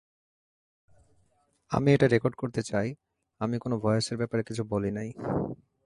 [1.71, 2.87] আমি এটা রেকর্ড করতে চাই,
[3.41, 5.09] আমি কোন ভয়েসের ব্যাপারে কিছু বলি নাই।